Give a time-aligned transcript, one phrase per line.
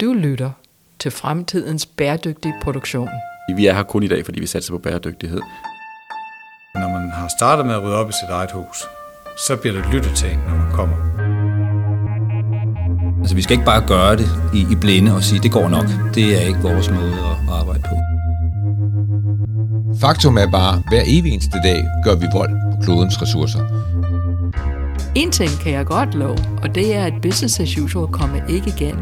[0.00, 0.50] Du lytter
[0.98, 3.08] til fremtidens bæredygtige produktion.
[3.56, 5.40] Vi er her kun i dag, fordi vi satser på bæredygtighed.
[6.74, 8.76] Når man har startet med at rydde op i sit eget hus,
[9.46, 10.96] så bliver det lyttet til, når man kommer.
[13.20, 15.86] Altså, vi skal ikke bare gøre det i, i blinde og sige, det går nok.
[16.14, 17.96] Det er ikke vores måde at arbejde på.
[20.00, 23.60] Faktum er bare, hver evig eneste dag gør vi vold på klodens ressourcer.
[25.14, 28.68] En ting kan jeg godt love, og det er, at business as usual kommer ikke
[28.76, 28.96] igen.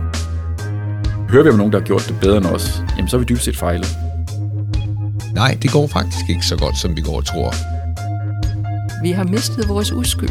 [1.35, 3.25] Hører vi om nogen, der har gjort det bedre end os, jamen så er vi
[3.25, 3.87] dybest set fejlet.
[5.33, 7.55] Nej, det går faktisk ikke så godt, som vi går og tror.
[9.03, 10.31] Vi har mistet vores uskyld.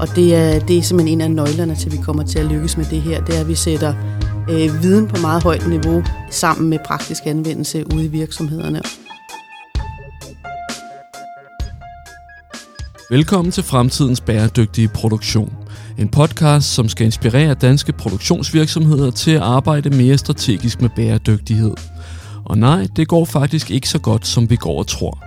[0.00, 2.46] Og det er, det er simpelthen en af nøglerne til, at vi kommer til at
[2.46, 3.24] lykkes med det her.
[3.24, 3.94] Det er, at vi sætter
[4.50, 8.80] øh, viden på meget højt niveau sammen med praktisk anvendelse ude i virksomhederne.
[13.10, 15.63] Velkommen til Fremtidens Bæredygtige Produktion.
[15.98, 21.74] En podcast, som skal inspirere danske produktionsvirksomheder til at arbejde mere strategisk med bæredygtighed.
[22.44, 25.24] Og nej, det går faktisk ikke så godt, som vi går og tror.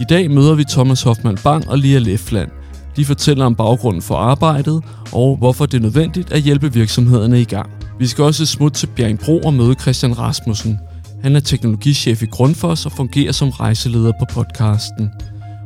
[0.00, 2.50] I dag møder vi Thomas Hoffmann Bang og Lia Lefland.
[2.96, 7.44] De fortæller om baggrunden for arbejdet og hvorfor det er nødvendigt at hjælpe virksomhederne i
[7.44, 7.70] gang.
[7.98, 10.78] Vi skal også smutte til Bjergbro og møde Christian Rasmussen.
[11.22, 15.10] Han er teknologichef i Grundfos og fungerer som rejseleder på podcasten.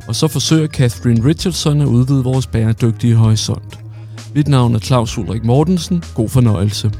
[0.07, 3.84] Og så forsøger Catherine Richardson at udvide vores bæredygtige horisont.
[4.35, 6.03] Mit navn er Claus Ulrik Mortensen.
[6.15, 6.91] God fornøjelse.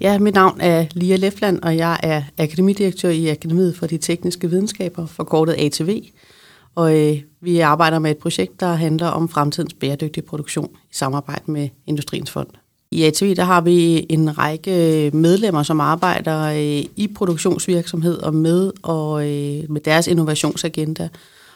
[0.00, 4.50] Ja, mit navn er Lia Lefland, og jeg er akademidirektør i Akademiet for de Tekniske
[4.50, 6.02] Videnskaber, forkortet ATV.
[6.74, 11.52] Og øh, vi arbejder med et projekt, der handler om fremtidens bæredygtige produktion i samarbejde
[11.52, 12.48] med Industriens Fond.
[12.90, 19.22] I ATV der har vi en række medlemmer, som arbejder øh, i produktionsvirksomheder med og
[19.22, 21.08] øh, med deres innovationsagenda.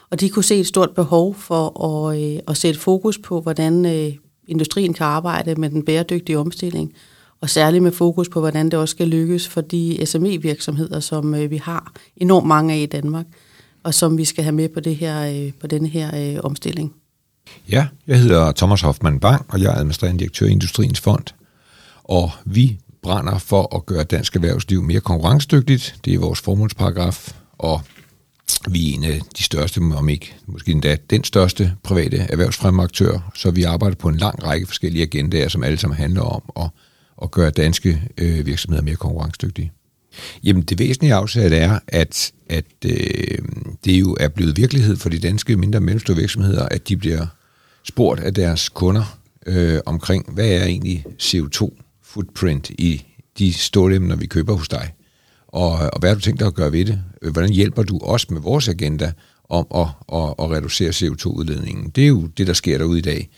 [0.09, 3.85] Og de kunne se et stort behov for at, øh, at sætte fokus på, hvordan
[3.85, 4.13] øh,
[4.47, 6.93] industrien kan arbejde med den bæredygtige omstilling,
[7.41, 11.51] og særligt med fokus på, hvordan det også skal lykkes for de SME-virksomheder, som øh,
[11.51, 13.25] vi har enormt mange af i Danmark,
[13.83, 16.93] og som vi skal have med på, det her, øh, på denne her øh, omstilling.
[17.71, 21.25] Ja, jeg hedder Thomas Hoffmann Bang, og jeg er administrerende direktør i Industriens Fond.
[22.03, 25.95] Og vi brænder for at gøre dansk erhvervsliv mere konkurrencedygtigt.
[26.05, 27.81] Det er vores formålsparagraf, og
[28.69, 33.51] vi er en af de største, om ikke måske endda den største private erhvervsfremaktør, så
[33.51, 36.69] vi arbejder på en lang række forskellige agendaer, som alle sammen handler om at,
[37.23, 39.71] at gøre danske øh, virksomheder mere konkurrencedygtige.
[40.43, 43.37] Jamen det væsentlige afsat er, at, at øh,
[43.85, 47.27] det jo er blevet virkelighed for de danske mindre og mellemstore virksomheder, at de bliver
[47.83, 53.05] spurgt af deres kunder øh, omkring, hvad er egentlig CO2-footprint i
[53.39, 54.94] de stålemner, vi køber hos dig?
[55.55, 57.01] Og, og hvad har du tænkt dig at gøre ved det?
[57.31, 59.11] Hvordan hjælper du os med vores agenda
[59.49, 61.89] om at, at, at reducere CO2-udledningen?
[61.89, 63.29] Det er jo det, der sker derude i dag.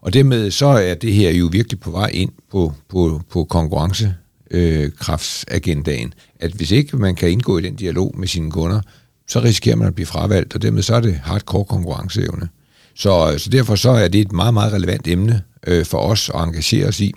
[0.00, 6.14] Og dermed så er det her jo virkelig på vej ind på, på, på konkurrencekraftsagendaen.
[6.40, 8.80] At hvis ikke man kan indgå i den dialog med sine kunder,
[9.28, 12.48] så risikerer man at blive fravalgt, og dermed så er det hardcore konkurrenceevne.
[12.94, 16.40] Så, så derfor så er det et meget, meget relevant emne øh, for os at
[16.40, 17.12] engagere os i.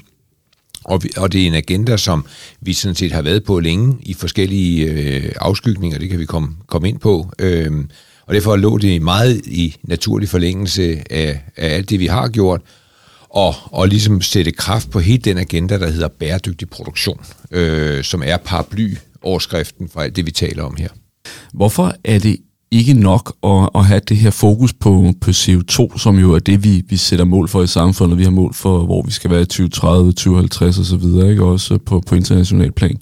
[0.86, 2.26] Og, vi, og det er en agenda, som
[2.62, 6.56] vi sådan set har været på længe i forskellige øh, afskygninger, det kan vi komme,
[6.68, 7.32] komme ind på.
[7.40, 7.90] Øhm,
[8.28, 12.62] og derfor lå det meget i naturlig forlængelse af, af alt det, vi har gjort,
[13.30, 18.24] og, og ligesom sætte kraft på hele den agenda, der hedder bæredygtig produktion, øh, som
[18.26, 20.90] er paraply-overskriften for alt det, vi taler om her.
[21.54, 22.38] Hvorfor er det
[22.78, 26.64] ikke nok at, at have det her fokus på, på CO2, som jo er det,
[26.64, 28.18] vi, vi sætter mål for i samfundet.
[28.18, 31.44] Vi har mål for, hvor vi skal være i 2030, 2050 osv., ikke?
[31.44, 32.98] også på, på international plan.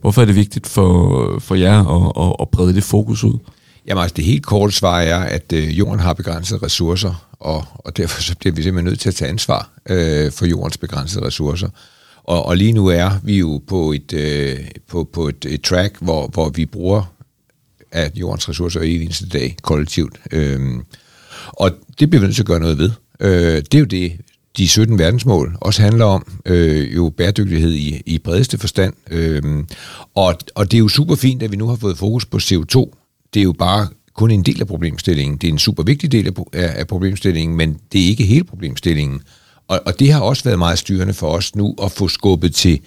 [0.00, 3.38] Hvorfor er det vigtigt for, for jer at, at, at brede det fokus ud?
[3.86, 7.96] Jamen altså, det helt korte svar er, at øh, jorden har begrænsede ressourcer, og, og
[7.96, 11.68] derfor så bliver vi simpelthen nødt til at tage ansvar øh, for jordens begrænsede ressourcer.
[12.24, 15.96] Og, og lige nu er vi jo på et, øh, på, på et, et track,
[16.00, 17.15] hvor, hvor vi bruger
[17.96, 20.20] af jordens ressourcer i eneste dag kollektivt.
[20.32, 20.82] Øhm,
[21.48, 22.90] og det bliver vi nødt til at gøre noget ved.
[23.20, 24.12] Øh, det er jo det,
[24.56, 28.94] de 17 verdensmål også handler om, øh, jo bæredygtighed i, i bredeste forstand.
[29.10, 29.42] Øh,
[30.14, 32.92] og, og det er jo super fint, at vi nu har fået fokus på CO2.
[33.34, 35.38] Det er jo bare kun en del af problemstillingen.
[35.38, 39.20] Det er en super vigtig del af, af problemstillingen, men det er ikke hele problemstillingen.
[39.68, 42.80] Og, og det har også været meget styrende for os nu at få skubbet til,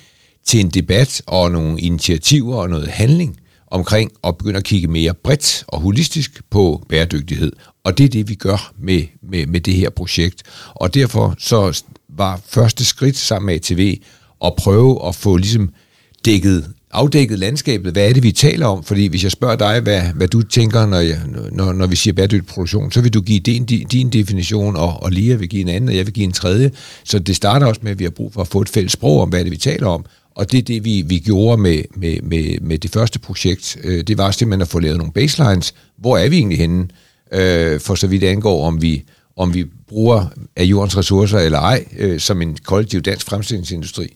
[0.46, 3.40] til en debat og nogle initiativer og noget handling
[3.71, 7.51] omkring at begynde at kigge mere bredt og holistisk på bæredygtighed.
[7.83, 10.44] Og det er det, vi gør med, med, med det her projekt.
[10.69, 14.01] Og derfor så var første skridt sammen med ATV
[14.45, 15.69] at prøve at få ligesom
[16.25, 17.92] dækket afdækket landskabet.
[17.92, 18.83] Hvad er det, vi taler om?
[18.83, 21.19] Fordi hvis jeg spørger dig, hvad, hvad du tænker, når, jeg,
[21.51, 25.12] når, når vi siger bæredygtig produktion, så vil du give din, din definition, og, og
[25.12, 26.71] Lia vil give en anden, og jeg vil give en tredje.
[27.04, 29.21] Så det starter også med, at vi har brug for at få et fælles sprog
[29.21, 30.06] om, hvad er det, vi taler om.
[30.40, 33.78] Og det er det, vi, vi gjorde med, med, med, med det første projekt.
[33.84, 35.74] Øh, det var simpelthen at få lavet nogle baselines.
[35.98, 36.88] Hvor er vi egentlig henne?
[37.34, 39.04] Øh, for så vidt angår, om vi,
[39.38, 40.26] om vi bruger
[40.56, 44.08] af jordens ressourcer eller ej, øh, som en kollektiv dansk fremstillingsindustri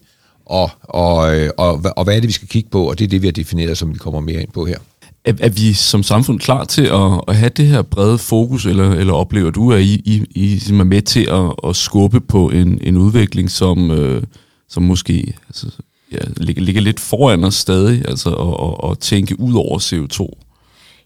[0.46, 3.10] og, og, øh, og, og hvad er det, vi skal kigge på, og det er
[3.10, 4.78] det, vi har defineret, som vi kommer mere ind på her.
[5.26, 8.92] Er, er vi som samfund klar til at, at have det her brede fokus, eller,
[8.92, 12.50] eller oplever du, at I, I, I ligesom er med til at, at skubbe på
[12.50, 14.24] en, en udvikling, som, øh,
[14.70, 15.68] som måske altså,
[16.14, 20.40] ja, ligger, ligger lidt foran os stadig, altså at, at, at tænke ud over CO2?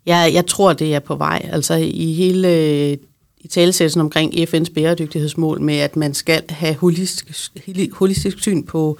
[0.05, 1.49] Ja, jeg tror, det er på vej.
[1.51, 2.97] Altså i hele øh,
[3.37, 7.57] i talesættelsen omkring FN's bæredygtighedsmål med, at man skal have holistisk,
[7.93, 8.97] holistisk syn på,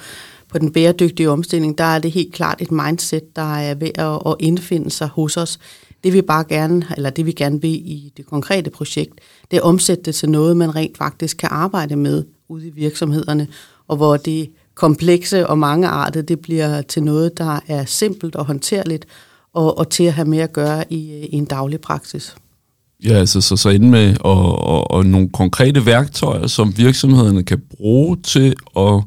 [0.50, 4.31] på den bæredygtige omstilling, der er det helt klart et mindset, der er ved at,
[4.31, 5.59] at indfinde sig hos os.
[6.04, 9.13] Det vi bare gerne, eller det vi gerne vil i det konkrete projekt,
[9.51, 13.48] det er omsætte det til noget, man rent faktisk kan arbejde med ude i virksomhederne,
[13.88, 19.06] og hvor det komplekse og mangeartede, det bliver til noget, der er simpelt og håndterligt,
[19.53, 22.35] og, og til at have mere at gøre i, i en daglig praksis.
[23.06, 27.62] Ja, altså så, så inde med og, og, og nogle konkrete værktøjer, som virksomhederne kan
[27.77, 29.03] bruge til at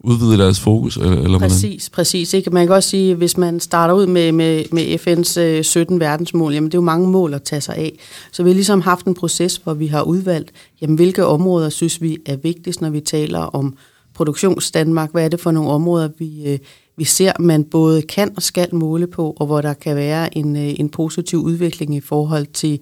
[0.00, 0.96] udvide deres fokus?
[0.96, 1.94] Eller, eller præcis, hvordan?
[1.94, 2.34] præcis.
[2.34, 2.50] Ikke?
[2.50, 6.52] Man kan også sige, hvis man starter ud med, med, med FN's øh, 17 verdensmål,
[6.54, 7.92] jamen det er jo mange mål at tage sig af.
[8.32, 12.02] Så vi har ligesom haft en proces, hvor vi har udvalgt, jamen hvilke områder synes
[12.02, 13.76] vi er vigtigst, når vi taler om
[14.16, 15.12] produktionsdanmark.
[15.12, 16.58] Hvad er det for nogle områder, vi, øh,
[16.96, 20.56] vi ser, man både kan og skal måle på, og hvor der kan være en,
[20.56, 22.80] øh, en positiv udvikling i forhold til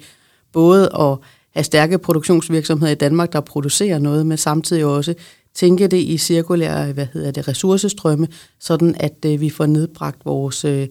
[0.52, 1.18] både at
[1.54, 5.14] have stærke produktionsvirksomheder i Danmark, der producerer noget, men samtidig også
[5.54, 8.28] tænke det i cirkulære hvad hedder det, ressourcestrømme,
[8.60, 10.88] sådan at øh, vi får nedbragt vores, øh,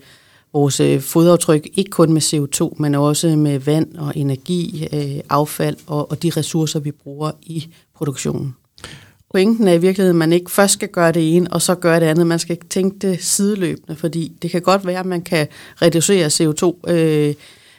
[0.54, 5.78] vores øh, fodaftryk, ikke kun med CO2, men også med vand og energi, øh, affald
[5.88, 8.56] og, og de ressourcer, vi bruger i produktionen.
[9.34, 12.00] Pointen er i virkeligheden, at man ikke først skal gøre det ene, og så gøre
[12.00, 12.28] det andet.
[12.28, 15.48] Man skal ikke tænke det sideløbende, fordi det kan godt være, at man kan
[15.82, 17.34] reducere CO2 øh,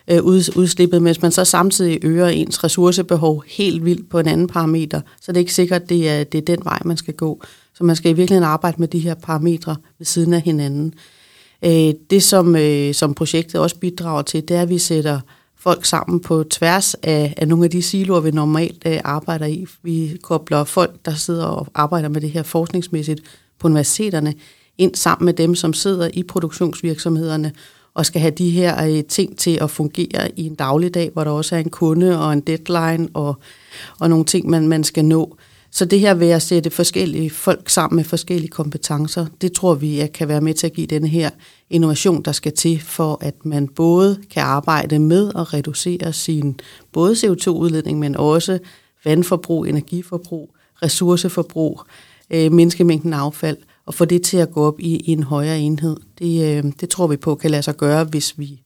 [0.08, 0.24] øh,
[0.56, 5.00] udslippet, mens man så samtidig øger ens ressourcebehov helt vildt på en anden parameter.
[5.20, 7.42] Så det er ikke sikkert, at det er, det er den vej, man skal gå.
[7.74, 10.94] Så man skal i virkeligheden arbejde med de her parametre ved siden af hinanden.
[11.64, 15.20] Øh, det, som, øh, som projektet også bidrager til, det er, at vi sætter
[15.64, 19.66] folk sammen på tværs af, af nogle af de siloer, vi normalt øh, arbejder i.
[19.82, 23.20] Vi kobler folk, der sidder og arbejder med det her forskningsmæssigt
[23.58, 24.34] på universiteterne,
[24.78, 27.52] ind sammen med dem, som sidder i produktionsvirksomhederne
[27.94, 31.30] og skal have de her øh, ting til at fungere i en dagligdag, hvor der
[31.30, 33.36] også er en kunde og en deadline og,
[34.00, 35.36] og nogle ting, man, man skal nå.
[35.74, 40.00] Så det her ved at sætte forskellige folk sammen med forskellige kompetencer, det tror vi
[40.00, 41.30] at kan være med til at give den her
[41.70, 46.60] innovation, der skal til, for at man både kan arbejde med at reducere sin
[46.92, 48.58] både CO2-udledning, men også
[49.04, 51.80] vandforbrug, energiforbrug, ressourceforbrug,
[52.30, 53.56] øh, menneskemængden affald–
[53.86, 55.96] og få det til at gå op i, i en højere enhed.
[56.18, 58.62] Det, øh, det tror vi på kan lade sig gøre, hvis vi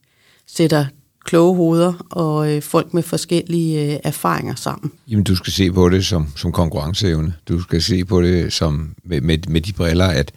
[0.47, 0.85] sætter
[1.25, 4.91] kloge hoveder og øh, folk med forskellige øh, erfaringer sammen.
[5.07, 7.33] Jamen, du skal se på det som, som konkurrenceevne.
[7.47, 10.31] Du skal se på det som med, med, med de briller, at,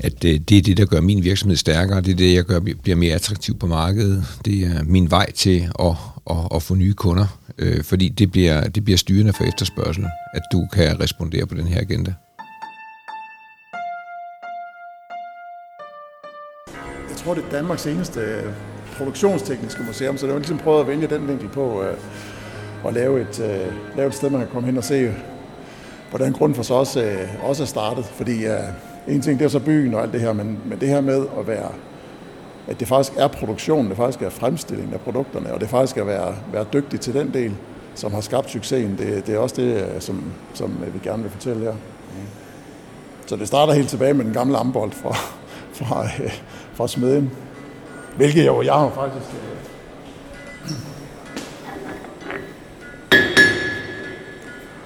[0.00, 2.00] at øh, det er det, der gør min virksomhed stærkere.
[2.00, 4.24] Det er det, jeg gør, bliver mere attraktiv på markedet.
[4.44, 5.94] Det er min vej til at,
[6.30, 7.38] at, at få nye kunder.
[7.58, 10.04] Øh, fordi det bliver, det bliver styrende for efterspørgsel,
[10.34, 12.14] at du kan respondere på den her agenda.
[17.24, 18.52] tror, det er Danmarks eneste øh,
[18.96, 21.96] produktionstekniske museum, så det var ligesom prøvet at vælge den vinkel på øh,
[22.86, 25.14] at lave et, øh, lave et sted, man kan komme hen og se,
[26.10, 28.04] hvordan grunden for så også, øh, også er startet.
[28.04, 28.58] Fordi øh,
[29.08, 31.26] en ting, det er så byen og alt det her, men, men det her med
[31.38, 31.68] at være
[32.66, 36.00] at det faktisk er produktionen, det faktisk er fremstillingen af produkterne, og det faktisk er
[36.00, 37.52] at være, være dygtig til den del,
[37.94, 38.98] som har skabt succesen.
[38.98, 41.74] Det, det er også det, øh, som, som øh, vi gerne vil fortælle her.
[43.26, 45.16] Så det starter helt tilbage med den gamle ambold fra,
[45.78, 46.32] fra, øh,
[46.74, 47.30] fra smeden.
[48.16, 49.26] Hvilket jo, jeg har faktisk...
[49.34, 49.52] Øh,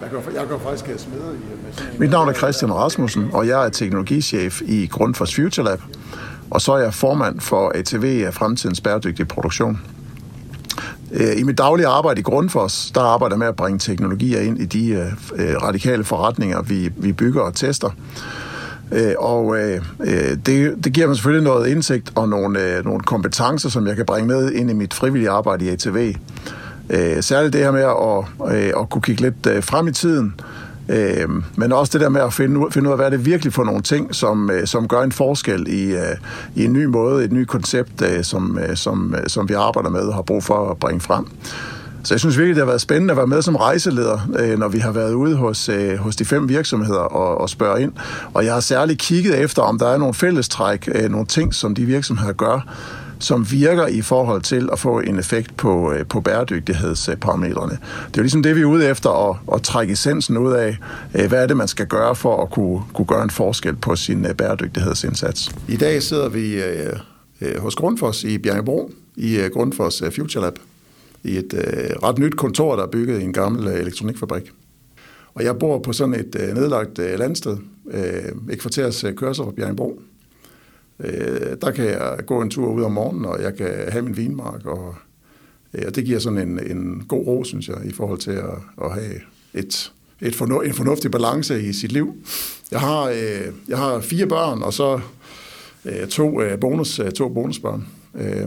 [0.00, 1.98] jeg går, jeg går faktisk øh, smede i...
[1.98, 5.80] Mit navn er Christian Rasmussen, og jeg er teknologichef i Grundfos Future Lab.
[6.50, 9.80] Og så er jeg formand for ATV af Fremtidens Bæredygtige Produktion.
[11.36, 14.64] I mit daglige arbejde i Grundfos, der arbejder jeg med at bringe teknologier ind i
[14.64, 17.90] de radikale forretninger, vi, vi bygger og tester.
[18.92, 23.00] Øh, og øh, øh, det, det giver mig selvfølgelig noget indsigt og nogle, øh, nogle
[23.00, 26.14] kompetencer, som jeg kan bringe med ind i mit frivillige arbejde i ATV.
[26.90, 30.34] Øh, særligt det her med at, at kunne kigge lidt frem i tiden,
[30.88, 33.26] Øh, men også det der med at finde, ud, finde ud af, hvad er det
[33.26, 36.16] virkelig for nogle ting, som, øh, som gør en forskel i, øh,
[36.54, 39.90] i en ny måde, et nyt koncept, øh, som, øh, som, øh, som vi arbejder
[39.90, 41.26] med og har brug for at bringe frem.
[42.06, 44.68] Så jeg synes virkelig, det har været spændende at være med som rejseleder, øh, når
[44.68, 47.92] vi har været ude hos, øh, hos de fem virksomheder og, og spørge ind.
[48.34, 51.74] Og jeg har særligt kigget efter, om der er nogle fællestræk, øh, nogle ting, som
[51.74, 52.74] de virksomheder gør,
[53.18, 57.72] som virker i forhold til at få en effekt på, øh, på bæredygtighedsparametrene.
[57.72, 60.78] Det er jo ligesom det, vi er ude efter, at, at trække essensen ud af,
[61.14, 63.96] øh, hvad er det, man skal gøre for at kunne, kunne gøre en forskel på
[63.96, 65.54] sin øh, bæredygtighedsindsats.
[65.68, 66.60] I dag sidder vi
[67.58, 70.58] hos Grundfos i Bjergbro, i Grundfos Future Lab,
[71.26, 74.52] i et øh, ret nyt kontor, der er bygget i en gammel øh, elektronikfabrik.
[75.34, 77.56] Og jeg bor på sådan et øh, nedlagt landsted,
[78.50, 80.00] et kvarters kørsel fra Bjergbro,
[81.00, 84.16] Øh, der kan jeg gå en tur ud om morgenen, og jeg kan have min
[84.16, 84.94] vinmark, og,
[85.74, 88.84] øh, og det giver sådan en, en god ro, synes jeg, i forhold til at,
[88.84, 89.14] at have
[89.54, 89.92] et,
[90.22, 92.14] et fornu, en fornuftig balance i sit liv.
[92.70, 95.00] Jeg har, øh, jeg har fire børn, og så
[95.84, 97.86] øh, to, øh, bonus, øh, to bonusbørn.
[98.14, 98.46] Øh,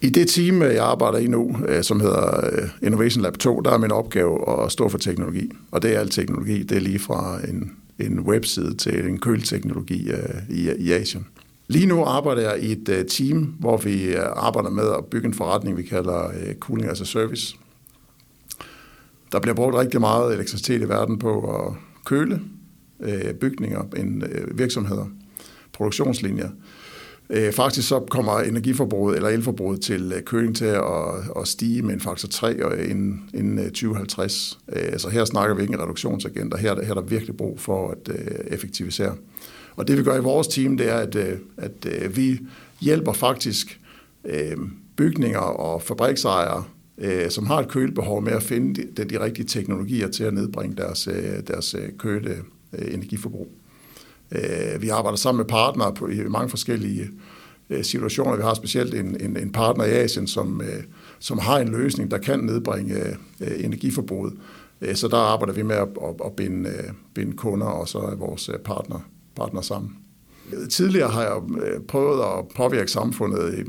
[0.00, 3.60] i det team, øh, jeg arbejder i nu, øh, som hedder øh, Innovation Lab 2,
[3.60, 5.50] der er min opgave at stå for teknologi.
[5.70, 6.62] Og det er al teknologi.
[6.62, 10.10] Det er lige fra en en webside til en køleteknologi
[10.48, 11.26] i, i Asien.
[11.68, 15.76] Lige nu arbejder jeg i et team, hvor vi arbejder med at bygge en forretning,
[15.76, 17.56] vi kalder Cooling as a Service.
[19.32, 21.74] Der bliver brugt rigtig meget elektricitet i verden på at
[22.04, 22.40] køle
[23.40, 24.24] bygninger, en,
[24.54, 25.06] virksomheder,
[25.72, 26.48] produktionslinjer.
[27.30, 30.82] Øh, faktisk så kommer energiforbruget eller elforbruget til øh, køling til at,
[31.40, 32.54] at stige med en faktor 3
[32.90, 34.58] inden, inden 2050.
[34.72, 36.56] Øh, så her snakker vi ikke en reduktionsagenda.
[36.56, 39.14] Her, her er der virkelig brug for at øh, effektivisere.
[39.76, 42.40] Og det vi gør i vores team, det er, at, øh, at øh, vi
[42.80, 43.80] hjælper faktisk
[44.96, 46.64] bygninger og fabriksejere,
[47.28, 51.08] som har et kølebehov med at finde de, de rigtige teknologier til at nedbringe deres,
[51.46, 52.36] deres køle
[52.78, 53.57] energiforbrug.
[54.32, 57.10] Øh, vi arbejder sammen med partnere på, i mange forskellige
[57.70, 58.36] øh, situationer.
[58.36, 60.82] Vi har specielt en, en, en partner i Asien, som, øh,
[61.18, 64.32] som har en løsning, der kan nedbringe energiforbruget.
[64.94, 66.72] Så der arbejder vi med at, at, at binde,
[67.14, 69.00] binde kunder og så vores partner,
[69.36, 69.96] partner sammen.
[70.70, 71.42] Tidligere har jeg
[71.88, 73.64] prøvet at påvirke samfundet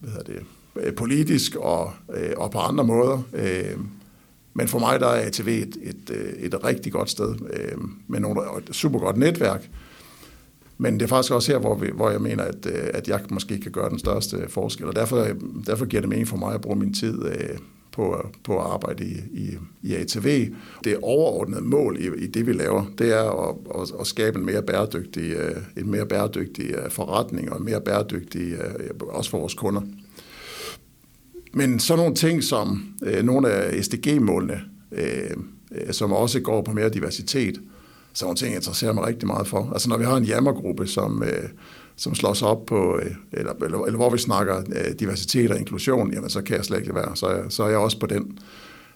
[0.00, 0.42] hvad hedder
[0.84, 1.92] det, politisk og,
[2.36, 3.22] og på andre måder.
[4.54, 7.34] Men for mig der er ATV et, et, et rigtig godt sted
[8.06, 9.70] med nogle, et super godt netværk,
[10.80, 13.20] men det er faktisk også her, hvor, vi, hvor jeg mener, at, øh, at jeg
[13.30, 15.26] måske kan gøre den største forskel, og derfor,
[15.66, 17.58] derfor giver det mening for mig at bruge min tid øh,
[17.92, 20.48] på, på at arbejde i, i, i ATV.
[20.84, 24.46] Det overordnede mål i, i det, vi laver, det er at, at, at skabe en
[24.46, 28.54] mere bæredygtig, øh, en mere bæredygtig øh, forretning og en mere bæredygtig,
[29.00, 29.82] også for vores kunder.
[31.54, 34.60] Men sådan nogle ting som nogle af SDG-målene,
[35.90, 37.60] som også går på mere diversitet,
[38.12, 39.70] sådan nogle ting interesserer mig rigtig meget for.
[39.72, 41.48] Altså når vi har en jammergruppe, som, øh,
[41.96, 45.58] som slår sig op på, øh, eller, eller, eller hvor vi snakker øh, diversitet og
[45.58, 47.16] inklusion, jamen så kan jeg slet ikke være.
[47.16, 48.38] Så, så er jeg også på den.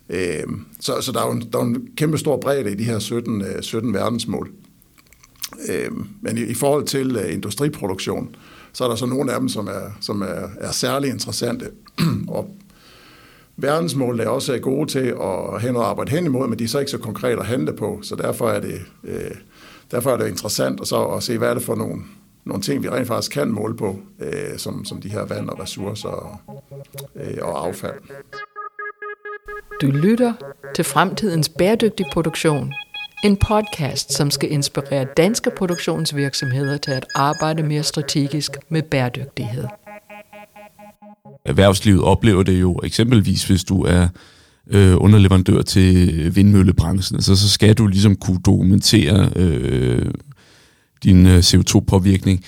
[0.08, 0.44] Øh,
[0.80, 2.98] så, så der er jo en, der er en kæmpe stor bredde i de her
[2.98, 4.50] 17, øh, 17 verdensmål.
[5.68, 5.90] Øh,
[6.20, 8.34] men i, i forhold til øh, industriproduktion,
[8.72, 11.70] så er der så nogle af dem, som er, som er, er særlig interessante.
[12.28, 12.56] og
[13.56, 16.78] verdensmål, der også gode til at have noget arbejde hen imod, men de er så
[16.78, 19.30] ikke så konkrete at handle på, så derfor er det, øh,
[19.90, 22.02] derfor er det interessant at, så at se, hvad er det for nogle,
[22.44, 25.60] nogle ting, vi rent faktisk kan måle på, øh, som, som de her vand og
[25.60, 26.36] ressourcer og,
[27.16, 27.94] øh, og affald.
[29.82, 30.32] Du lytter
[30.74, 32.72] til Fremtidens Bæredygtig Produktion,
[33.24, 39.64] en podcast, som skal inspirere danske produktionsvirksomheder til at arbejde mere strategisk med bæredygtighed
[41.44, 44.08] erhvervslivet oplever det jo eksempelvis, hvis du er
[44.70, 50.10] øh, underleverandør til vindmøllebranchen, så, så skal du ligesom kunne dokumentere øh,
[51.04, 52.44] din øh, CO2-påvirkning.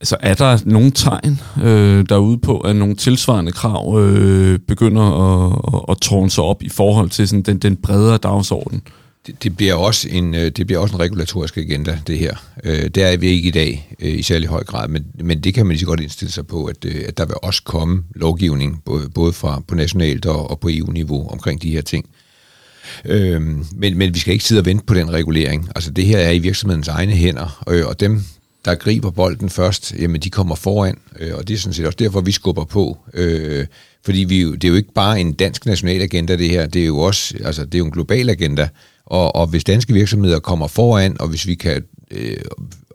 [0.00, 5.60] Altså er der nogle tegn øh, derude på, at nogle tilsvarende krav øh, begynder at,
[5.74, 8.82] at, at tårne sig op i forhold til sådan den, den bredere dagsorden?
[9.28, 12.34] Det, det, bliver også en, øh, det bliver også en regulatorisk agenda, det her.
[12.64, 15.54] Øh, det er vi ikke i dag øh, i særlig høj grad, men, men det
[15.54, 18.04] kan man lige så godt indstille sig på, at, øh, at der vil også komme
[18.14, 22.06] lovgivning, både, både fra på nationalt og, og på EU-niveau omkring de her ting.
[23.04, 25.68] Øhm, men, men vi skal ikke sidde og vente på den regulering.
[25.74, 28.22] Altså det her er i virksomhedens egne hænder, og, og dem,
[28.64, 31.96] der griber bolden først, jamen de kommer foran, øh, og det er sådan set også
[31.96, 32.98] derfor, vi skubber på.
[33.14, 33.66] Øh,
[34.04, 36.86] fordi vi, det er jo ikke bare en dansk national agenda, det her, det er
[36.86, 38.68] jo også altså, det er jo en global agenda,
[39.08, 42.36] og, og hvis danske virksomheder kommer foran, og hvis vi kan øh,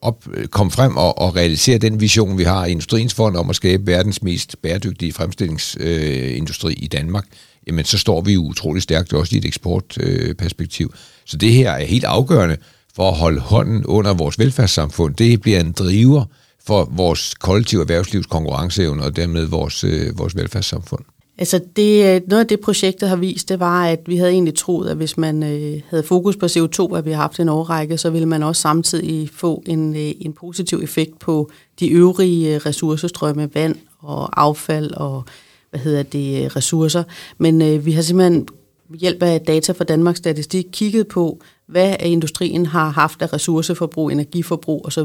[0.01, 3.55] op, komme frem og, og realisere den vision, vi har i Industriens Fond om at
[3.55, 7.25] skabe verdens mest bæredygtige fremstillingsindustri øh, i Danmark,
[7.67, 10.93] jamen så står vi utrolig stærkt også i et eksportperspektiv.
[11.25, 12.58] Så det her er helt afgørende
[12.96, 15.15] for at holde hånden under vores velfærdssamfund.
[15.15, 16.25] Det bliver en driver
[16.67, 21.03] for vores kollektive erhvervslivs konkurrenceevne og dermed vores, øh, vores velfærdssamfund.
[21.38, 24.56] Altså det, øh, noget af det projektet har vist, det var, at vi havde egentlig
[24.56, 27.98] troet, at hvis man øh, havde fokus på CO2, at vi har haft en overrække,
[27.98, 31.50] så ville man også samtidig få en, øh, en positiv effekt på
[31.80, 35.24] de øvrige øh, ressourcestrømme, vand og affald og
[35.70, 37.04] hvad hedder det, øh, ressourcer.
[37.38, 38.48] Men øh, vi har simpelthen
[38.90, 41.40] ved hjælp af data fra Danmarks Statistik kigget på,
[41.74, 45.01] hvad industrien har haft af ressourceforbrug, energiforbrug osv.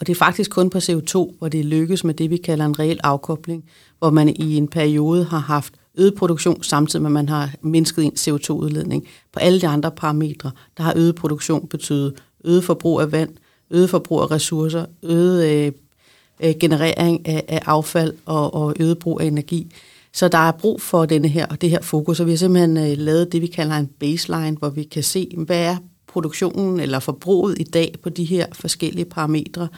[0.00, 2.78] Og det er faktisk kun på CO2, hvor det lykkes med det, vi kalder en
[2.78, 3.64] reel afkobling,
[3.98, 8.04] hvor man i en periode har haft øget produktion, samtidig med at man har mindsket
[8.04, 9.06] en CO2-udledning.
[9.32, 13.30] På alle de andre parametre, der har øget produktion betydet øget forbrug af vand,
[13.70, 15.72] øget forbrug af ressourcer, øget øh,
[16.40, 19.72] øh, generering af, af affald og, og øget brug af energi.
[20.14, 22.98] Så der er brug for denne her, det her fokus, og vi har simpelthen øh,
[22.98, 27.60] lavet det, vi kalder en baseline, hvor vi kan se, hvad er produktionen eller forbruget
[27.60, 29.68] i dag på de her forskellige parametre.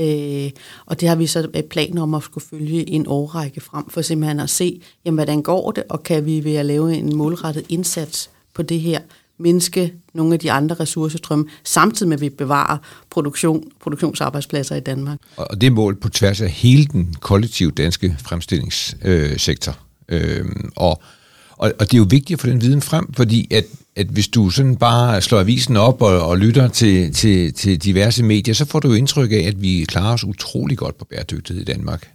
[0.00, 0.50] Øh,
[0.86, 4.02] og det har vi så øh, planer om at skulle følge en årrække frem, for
[4.02, 7.66] simpelthen at se, jamen, hvordan går det, og kan vi ved at lave en målrettet
[7.68, 9.00] indsats på det her,
[9.40, 12.78] mindske nogle af de andre ressourcestrømme, samtidig med at vi bevarer
[13.10, 15.18] produktion, produktionsarbejdspladser i Danmark.
[15.36, 19.78] Og det er mål på tværs af hele den kollektive danske fremstillingssektor.
[20.08, 20.44] Øh,
[20.76, 21.02] og,
[21.50, 23.64] og, og det er jo vigtigt at få den viden frem, fordi at,
[23.96, 28.22] at hvis du sådan bare slår avisen op og, og lytter til, til, til diverse
[28.22, 31.62] medier, så får du jo indtryk af, at vi klarer os utrolig godt på bæredygtighed
[31.62, 32.10] i Danmark.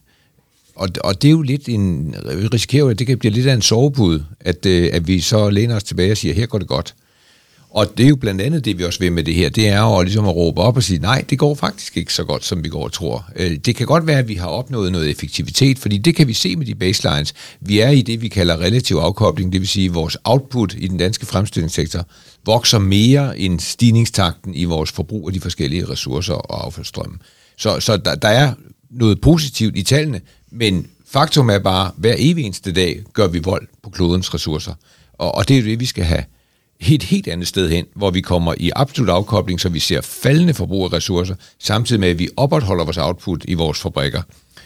[0.76, 3.54] Og, og det er jo lidt en, vi risikerer at det kan blive lidt af
[3.54, 6.68] en sovepude, at, øh, at vi så læner os tilbage og siger, her går det
[6.68, 6.96] godt.
[7.76, 9.82] Og det er jo blandt andet det, vi også vil med det her, det er
[9.82, 12.64] jo ligesom at råbe op og sige, nej, det går faktisk ikke så godt, som
[12.64, 13.26] vi går og tror.
[13.36, 16.34] Øh, det kan godt være, at vi har opnået noget effektivitet, fordi det kan vi
[16.34, 17.34] se med de baselines.
[17.60, 20.88] Vi er i det, vi kalder relativ afkobling, det vil sige, at vores output i
[20.88, 22.08] den danske fremstillingssektor
[22.46, 27.18] vokser mere end stigningstakten i vores forbrug af de forskellige ressourcer og affaldsstrømme.
[27.58, 28.54] Så, så der, der er
[28.92, 33.40] noget positivt i tallene, men faktum er bare, at hver evig eneste dag gør vi
[33.40, 34.74] vold på klodens ressourcer.
[35.14, 36.24] Og, og det er det, vi skal have
[36.80, 40.54] et helt andet sted hen, hvor vi kommer i absolut afkobling, så vi ser faldende
[40.54, 44.22] forbrug af ressourcer, samtidig med, at vi opretholder vores output i vores fabrikker.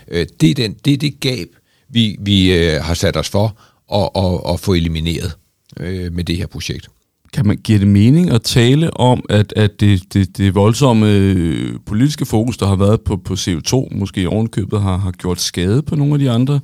[0.08, 1.48] Øh, det er, den, det, er det gab,
[1.90, 3.58] vi, vi øh, har sat os for
[3.94, 5.32] at, at, at få elimineret
[5.80, 6.88] øh, med det her projekt.
[7.34, 12.26] Kan man give det mening at tale om, at, at det, det, det voldsomme politiske
[12.26, 15.96] fokus, der har været på, på CO2, måske i ovenkøbet, har, har gjort skade på
[15.96, 16.60] nogle af de andre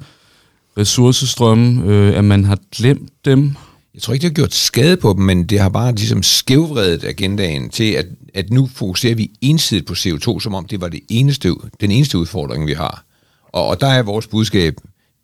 [0.78, 3.56] ressourcestrømme, øh, at man har glemt dem?
[3.96, 7.04] Jeg tror ikke, det har gjort skade på dem, men det har bare ligesom skævvredet
[7.04, 11.00] agendaen til, at, at nu fokuserer vi ensidigt på CO2, som om det var det
[11.10, 13.06] eneste, den eneste udfordring, vi har.
[13.44, 14.76] Og, og der er vores budskab,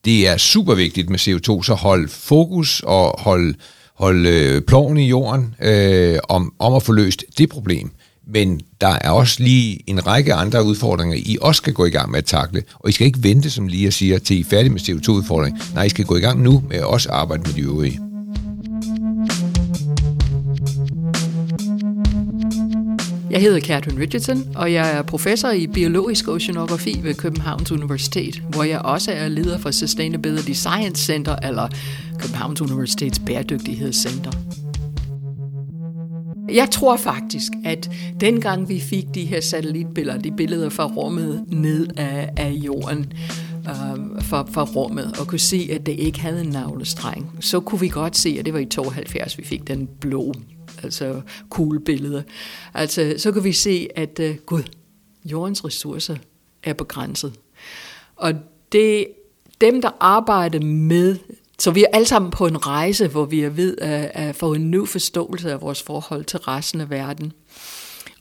[0.05, 3.55] det er super vigtigt med CO2, så hold fokus og hold,
[3.95, 7.91] hold øh, ploven i jorden øh, om, om at få løst det problem.
[8.27, 12.11] Men der er også lige en række andre udfordringer, I også skal gå i gang
[12.11, 12.63] med at takle.
[12.73, 15.61] Og I skal ikke vente, som lige siger, til I er færdige med CO2-udfordringen.
[15.73, 18.10] Nej, I skal gå i gang nu med at også arbejde med de øvrige.
[23.31, 28.63] Jeg hedder Katrin Richardson, og jeg er professor i biologisk oceanografi ved Københavns Universitet, hvor
[28.63, 31.67] jeg også er leder for Sustainability Science Center, eller
[32.19, 34.31] Københavns Universitets Bæredygtighedscenter.
[36.49, 41.87] Jeg tror faktisk, at dengang vi fik de her satellitbilleder, de billeder fra rummet ned
[41.97, 43.13] af, af jorden,
[43.69, 47.81] øh, fra, fra rummet, og kunne se, at det ikke havde en navlestreng, så kunne
[47.81, 50.33] vi godt se, at det var i 72, vi fik den blå
[50.83, 52.21] altså kuglebilleder.
[52.73, 54.63] Altså, så kan vi se, at uh, gud,
[55.25, 56.15] jordens ressourcer
[56.63, 57.33] er begrænset.
[58.15, 58.33] Og
[58.71, 59.07] det,
[59.61, 61.17] dem, der arbejder med,
[61.59, 64.53] så vi er alle sammen på en rejse, hvor vi er ved at, at få
[64.53, 67.33] en ny forståelse af vores forhold til resten af verden.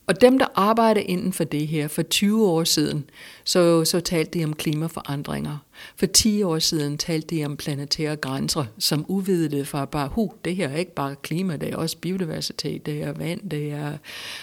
[0.07, 3.09] Og dem, der arbejder inden for det her, for 20 år siden,
[3.43, 5.57] så, så talte de om klimaforandringer.
[5.95, 10.55] For 10 år siden talte de om planetære grænser, som uvidede for bare, hu, det
[10.55, 13.97] her er ikke bare klima, det er også biodiversitet, det er vand, det er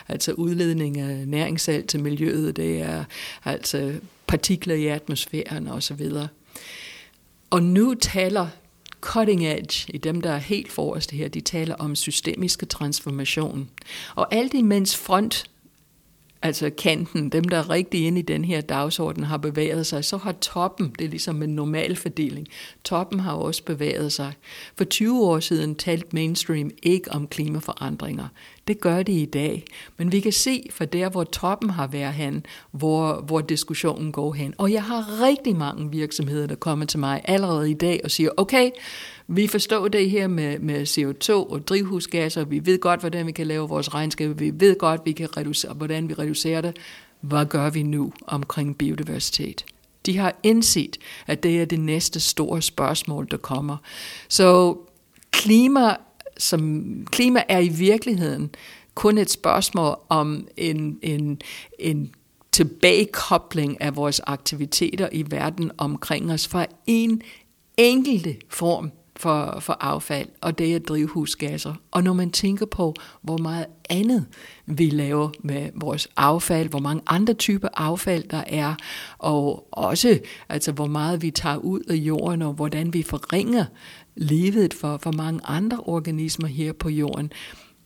[0.08, 3.04] altså udledning af næringssalt til miljøet, det er
[3.44, 3.94] altså
[4.26, 6.10] partikler i atmosfæren osv.
[7.50, 8.48] Og nu taler
[9.00, 13.70] cutting edge, i dem, der er helt forreste her, de taler om systemiske transformation.
[14.14, 15.50] Og alt imens front
[16.42, 20.16] altså kanten, dem der er rigtig inde i den her dagsorden, har bevæget sig, så
[20.16, 22.48] har toppen, det er ligesom en normal fordeling,
[22.84, 24.32] toppen har også bevæget sig.
[24.76, 28.28] For 20 år siden talte mainstream ikke om klimaforandringer.
[28.68, 29.64] Det gør det i dag.
[29.96, 34.32] Men vi kan se fra der, hvor toppen har været hen, hvor, hvor diskussionen går
[34.32, 34.54] hen.
[34.58, 38.30] Og jeg har rigtig mange virksomheder, der kommer til mig allerede i dag og siger,
[38.36, 38.70] okay,
[39.28, 43.46] vi forstår det her med, med CO2 og drivhusgasser, vi ved godt, hvordan vi kan
[43.46, 46.76] lave vores regnskab, vi ved godt, vi kan reducere, hvordan vi reducerer det.
[47.20, 49.64] Hvad gør vi nu omkring biodiversitet?
[50.06, 53.76] De har indset, at det er det næste store spørgsmål, der kommer.
[54.28, 54.76] Så
[55.30, 55.94] klima,
[56.38, 58.50] som, klima er i virkeligheden
[58.94, 61.40] kun et spørgsmål om en, en,
[61.78, 62.14] en
[62.52, 67.22] tilbagekobling af vores aktiviteter i verden omkring os fra en
[67.76, 71.74] enkelte form for, for affald, og det er drivhusgasser.
[71.90, 74.26] Og når man tænker på, hvor meget andet
[74.66, 78.74] vi laver med vores affald, hvor mange andre typer affald der er,
[79.18, 83.64] og også altså, hvor meget vi tager ud af jorden, og hvordan vi forringer
[84.18, 87.32] levet for, for mange andre organismer her på jorden,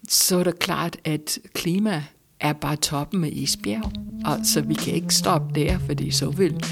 [0.09, 2.03] så er det klart, at klima
[2.41, 3.93] er bare toppen af isbjerg.
[4.25, 6.65] Altså, vi kan ikke stoppe der, fordi så vil,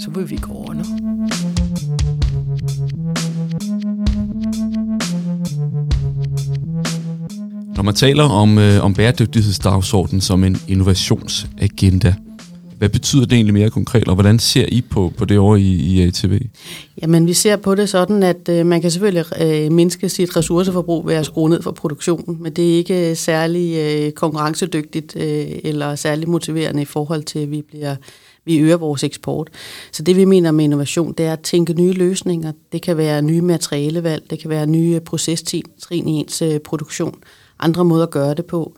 [0.00, 0.84] så vil vi gå under.
[7.76, 12.14] Når man taler om, øh, om bæredygtighedsdagsordenen som en innovationsagenda,
[12.78, 15.62] hvad betyder det egentlig mere konkret, og hvordan ser I på, på det over i,
[15.62, 16.40] i ATV?
[17.02, 21.06] Jamen, vi ser på det sådan, at øh, man kan selvfølgelig øh, mindske sit ressourceforbrug
[21.06, 25.46] ved at skrue ned for produktionen, men det er ikke øh, særlig øh, konkurrencedygtigt øh,
[25.64, 27.96] eller særlig motiverende i forhold til, at vi bliver
[28.46, 29.50] vi øger vores eksport.
[29.92, 32.52] Så det vi mener med innovation, det er at tænke nye løsninger.
[32.72, 37.14] Det kan være nye materialevalg, det kan være nye procestrin i ens øh, produktion,
[37.58, 38.76] andre måder at gøre det på.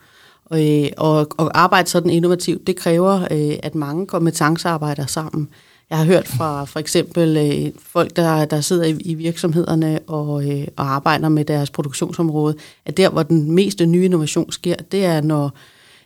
[0.51, 5.49] Og, øh, og, og arbejde sådan innovativt, det kræver, øh, at mange kompetencer arbejder sammen.
[5.91, 10.51] Jeg har hørt fra for eksempel øh, folk, der, der sidder i, i virksomhederne og,
[10.51, 12.55] øh, og arbejder med deres produktionsområde,
[12.87, 15.53] at der, hvor den meste nye innovation sker, det er, når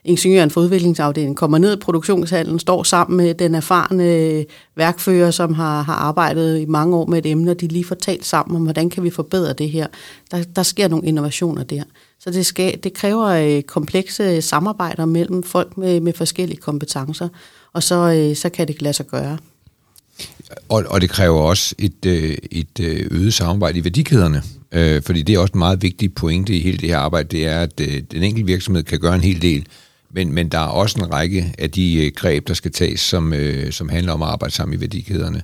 [0.05, 4.45] ingeniøren for udviklingsafdelingen kommer ned i produktionshallen, står sammen med den erfarne øh,
[4.77, 7.95] værkfører, som har, har arbejdet i mange år med et emne, og de lige får
[7.95, 9.87] talt sammen om, hvordan kan vi forbedre det her.
[10.31, 11.83] Der, der sker nogle innovationer der.
[12.25, 17.29] Så det, skal, det kræver øh, komplekse samarbejder mellem folk med, med forskellige kompetencer,
[17.73, 19.39] og så, øh, så kan det lade sig gøre.
[20.69, 25.23] Og, og det kræver også et, øh, et øh, øget samarbejde i værdikæderne, øh, fordi
[25.23, 27.81] det er også en meget vigtig pointe i hele det her arbejde, det er, at
[27.81, 29.67] øh, den enkelte virksomhed kan gøre en hel del,
[30.11, 33.35] men, men der er også en række af de greb, der skal tages, som,
[33.71, 35.43] som handler om at arbejde sammen i værdikæderne.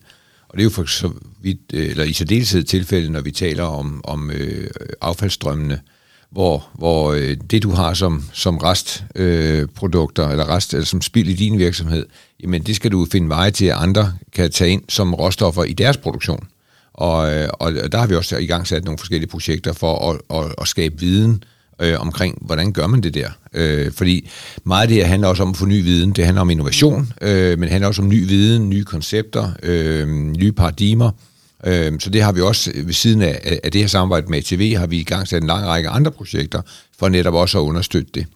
[0.48, 1.10] Og det er jo for så
[1.42, 5.80] vidt, eller i særdeleshed tilfælde, når vi taler om, om øh, affaldsstrømmene,
[6.30, 11.28] hvor, hvor øh, det du har som, som restprodukter, øh, eller rest, eller som spild
[11.28, 12.06] i din virksomhed,
[12.42, 15.72] jamen det skal du finde veje til, at andre kan tage ind som råstoffer i
[15.72, 16.48] deres produktion.
[16.94, 20.38] Og, øh, og der har vi også i gang sat nogle forskellige projekter for at,
[20.38, 21.44] at, at skabe viden
[21.80, 23.30] øh, omkring, hvordan gør man det der.
[23.54, 24.30] Øh, fordi
[24.64, 26.12] meget af det her handler også om at få ny viden.
[26.12, 30.08] Det handler om innovation, øh, men det handler også om ny viden, nye koncepter, øh,
[30.08, 31.10] nye paradigmer.
[31.66, 34.76] Øh, så det har vi også ved siden af, af det her samarbejde med ATV,
[34.76, 36.62] har vi i gang sat en lang række andre projekter,
[36.98, 38.26] for netop også at understøtte det.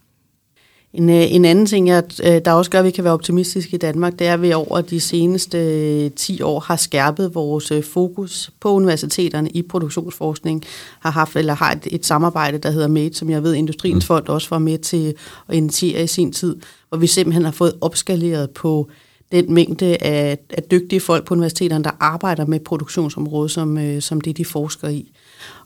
[0.94, 3.74] En, øh, en anden ting, jeg, øh, der også gør, at vi kan være optimistiske
[3.74, 7.72] i Danmark, det er, at vi over de seneste 10 øh, år har skærpet vores
[7.92, 10.64] fokus på universiteterne i produktionsforskning,
[11.00, 14.06] har haft eller har et, et samarbejde, der hedder MADE, som jeg ved, Industriens mm.
[14.06, 15.14] Fond også var med til
[15.48, 16.56] at initiere i sin tid,
[16.88, 18.90] hvor vi simpelthen har fået opskaleret på
[19.32, 24.20] den mængde af, af dygtige folk på universiteterne, der arbejder med produktionsområdet, som, øh, som
[24.20, 25.12] det de forsker i.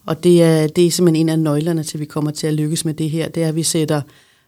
[0.05, 2.53] Og det er, det er simpelthen en af nøglerne til, at vi kommer til at
[2.53, 4.01] lykkes med det her, det er, at vi sætter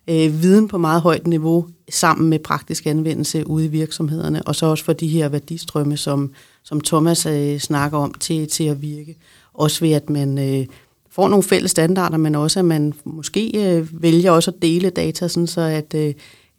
[0.09, 4.65] øh, viden på meget højt niveau sammen med praktisk anvendelse ude i virksomhederne, og så
[4.65, 6.31] også for de her værdistrømme, som,
[6.63, 9.15] som Thomas øh, snakker om, til, til at virke.
[9.53, 10.65] Også ved, at man øh,
[11.11, 15.27] får nogle fælles standarder, men også at man måske øh, vælger også at dele data,
[15.27, 16.13] sådan så at øh,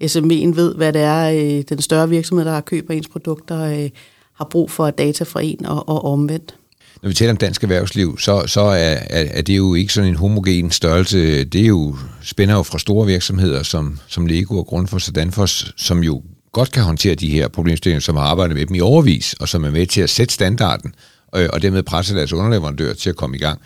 [0.05, 3.91] SME'en ved, hvad det er, øh, den større virksomhed, der har køber ens produkter, øh,
[4.35, 6.55] har brug for data fra en og, og omvendt.
[7.03, 10.11] Når vi taler om dansk erhvervsliv, så, så er, er, er det jo ikke sådan
[10.11, 11.45] en homogen størrelse.
[11.45, 15.73] Det er jo, spænder jo fra store virksomheder som, som Lego og Grundfos og Danfoss,
[15.77, 19.33] som jo godt kan håndtere de her problemstillinger, som har arbejdet med dem i overvis,
[19.33, 20.95] og som er med til at sætte standarden,
[21.29, 23.61] og, og dermed presse deres underleverandør til at komme i gang.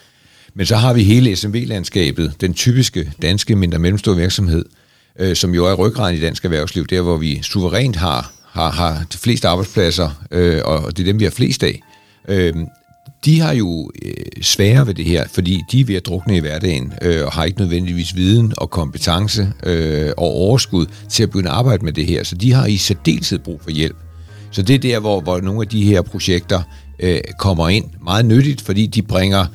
[0.55, 4.65] Men så har vi hele SMV-landskabet, den typiske danske mindre mellemstore virksomhed,
[5.19, 9.05] øh, som jo er ryggraden i dansk erhvervsliv, der hvor vi suverænt har, har, har
[9.13, 11.81] de fleste arbejdspladser, øh, og det er dem, vi har flest af.
[12.29, 12.55] Øh,
[13.25, 16.41] de har jo øh, svære ved det her, fordi de er ved at drukne i
[16.41, 21.51] hverdagen, øh, og har ikke nødvendigvis viden og kompetence øh, og overskud til at begynde
[21.51, 22.25] at arbejde med det her.
[22.25, 23.97] Så de har i særdeleshed brug for hjælp.
[24.51, 26.63] Så det er der, hvor, hvor nogle af de her projekter
[26.99, 29.47] øh, kommer ind meget nyttigt, fordi de bringer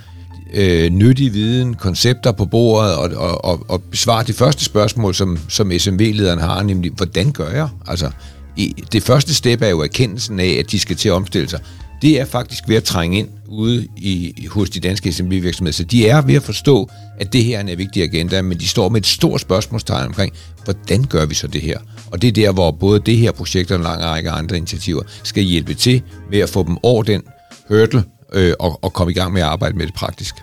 [0.54, 5.38] øh, nyttig viden, koncepter på bordet og, og, og, og besvare det første spørgsmål, som,
[5.50, 7.70] som SMV-lederen har, nemlig, hvordan gør jeg?
[7.88, 8.12] Altså,
[8.58, 11.60] i, det første step er jo erkendelsen af, at de skal til at omstille sig.
[12.02, 15.74] Det er faktisk ved at trænge ind ude i, hos de danske SMB-virksomheder.
[15.74, 18.68] Så de er ved at forstå, at det her er en vigtig agenda, men de
[18.68, 20.34] står med et stort spørgsmålstegn omkring,
[20.64, 21.80] hvordan gør vi så det her?
[22.12, 25.04] Og det er der, hvor både det her projekt og en lang række andre initiativer
[25.24, 27.22] skal hjælpe til med at få dem over den
[27.68, 30.36] hurdle øh, og, og komme i gang med at arbejde med det praktisk.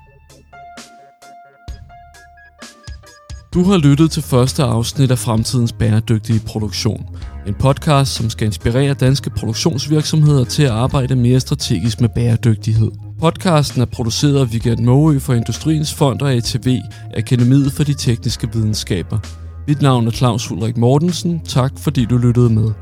[3.55, 7.07] Du har lyttet til første afsnit af Fremtidens Bæredygtige Produktion.
[7.47, 12.91] En podcast, som skal inspirere danske produktionsvirksomheder til at arbejde mere strategisk med bæredygtighed.
[13.21, 16.79] Podcasten er produceret af Vigert Måø for Industriens Fond og ATV,
[17.17, 19.19] Akademiet for de Tekniske Videnskaber.
[19.69, 21.41] Mit navn er Claus Ulrik Mortensen.
[21.41, 22.73] Tak fordi du lyttede med.